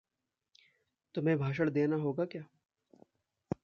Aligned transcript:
तुम्हे 1.15 1.35
भाषण 1.35 1.69
देना 1.71 1.95
होगा 1.95 2.25
क्या? 2.25 2.43